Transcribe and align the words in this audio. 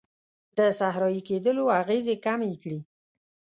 د 0.57 0.59
صحرایې 0.79 1.21
کیدلو 1.29 1.63
اغیزې 1.79 2.15
کمې 2.25 2.53
کړي. 2.61 2.79